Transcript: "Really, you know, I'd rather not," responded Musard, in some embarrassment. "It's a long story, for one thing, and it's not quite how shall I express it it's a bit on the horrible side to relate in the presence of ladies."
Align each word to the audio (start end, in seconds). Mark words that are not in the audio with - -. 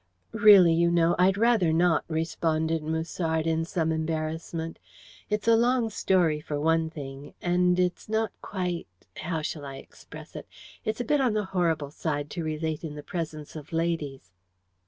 "Really, 0.33 0.73
you 0.73 0.89
know, 0.89 1.13
I'd 1.19 1.37
rather 1.37 1.71
not," 1.71 2.03
responded 2.07 2.81
Musard, 2.81 3.45
in 3.45 3.65
some 3.65 3.91
embarrassment. 3.91 4.79
"It's 5.29 5.47
a 5.47 5.55
long 5.55 5.91
story, 5.91 6.39
for 6.41 6.59
one 6.59 6.89
thing, 6.89 7.35
and 7.39 7.77
it's 7.79 8.09
not 8.09 8.31
quite 8.41 8.87
how 9.17 9.43
shall 9.43 9.63
I 9.63 9.75
express 9.75 10.35
it 10.35 10.47
it's 10.83 11.01
a 11.01 11.05
bit 11.05 11.21
on 11.21 11.33
the 11.33 11.45
horrible 11.53 11.91
side 11.91 12.31
to 12.31 12.43
relate 12.43 12.83
in 12.83 12.95
the 12.95 13.03
presence 13.03 13.55
of 13.55 13.71
ladies." 13.71 14.31